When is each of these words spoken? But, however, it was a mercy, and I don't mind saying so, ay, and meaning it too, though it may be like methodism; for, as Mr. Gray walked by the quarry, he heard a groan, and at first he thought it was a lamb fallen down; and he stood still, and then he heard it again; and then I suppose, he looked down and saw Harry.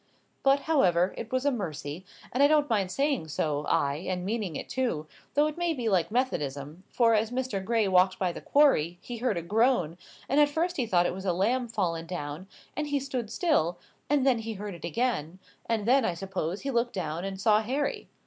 But, 0.41 0.61
however, 0.61 1.13
it 1.15 1.31
was 1.31 1.45
a 1.45 1.51
mercy, 1.51 2.03
and 2.33 2.41
I 2.41 2.47
don't 2.47 2.67
mind 2.67 2.89
saying 2.89 3.27
so, 3.27 3.67
ay, 3.69 3.97
and 4.09 4.25
meaning 4.25 4.55
it 4.55 4.67
too, 4.67 5.05
though 5.35 5.45
it 5.45 5.59
may 5.59 5.73
be 5.75 5.89
like 5.89 6.09
methodism; 6.09 6.83
for, 6.89 7.13
as 7.13 7.29
Mr. 7.29 7.63
Gray 7.63 7.87
walked 7.87 8.17
by 8.17 8.31
the 8.31 8.41
quarry, 8.41 8.97
he 8.99 9.17
heard 9.17 9.37
a 9.37 9.43
groan, 9.43 9.99
and 10.27 10.39
at 10.39 10.49
first 10.49 10.77
he 10.77 10.87
thought 10.87 11.05
it 11.05 11.13
was 11.13 11.25
a 11.27 11.33
lamb 11.33 11.67
fallen 11.67 12.07
down; 12.07 12.47
and 12.75 12.87
he 12.87 12.99
stood 12.99 13.29
still, 13.29 13.77
and 14.09 14.25
then 14.25 14.39
he 14.39 14.53
heard 14.53 14.73
it 14.73 14.83
again; 14.85 15.37
and 15.67 15.87
then 15.87 16.03
I 16.03 16.15
suppose, 16.15 16.61
he 16.61 16.71
looked 16.71 16.93
down 16.93 17.23
and 17.23 17.39
saw 17.39 17.61
Harry. 17.61 18.07